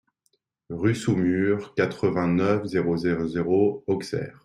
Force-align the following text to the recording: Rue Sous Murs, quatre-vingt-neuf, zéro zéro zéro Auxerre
Rue 0.71 0.95
Sous 0.95 1.15
Murs, 1.15 1.75
quatre-vingt-neuf, 1.75 2.65
zéro 2.65 2.97
zéro 2.97 3.27
zéro 3.27 3.83
Auxerre 3.85 4.39